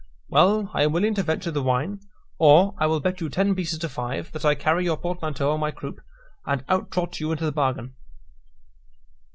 "Well, 0.29 0.71
I 0.73 0.81
am 0.81 0.93
willing 0.93 1.13
to 1.13 1.21
venture 1.21 1.51
the 1.51 1.61
wine; 1.61 1.99
or, 2.39 2.73
I 2.79 2.87
will 2.87 2.99
bet 2.99 3.21
you 3.21 3.29
ten 3.29 3.53
pieces 3.53 3.77
to 3.77 3.87
five, 3.87 4.31
that 4.31 4.43
I 4.43 4.55
carry 4.55 4.83
your 4.83 4.97
portmanteau 4.97 5.51
on 5.51 5.59
my 5.59 5.69
croupe, 5.69 6.01
and 6.43 6.63
out 6.69 6.89
trot 6.89 7.19
you 7.19 7.31
into 7.31 7.45
the 7.45 7.51
bargain." 7.51 7.93